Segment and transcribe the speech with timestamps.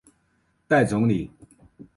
[0.67, 1.29] 待整理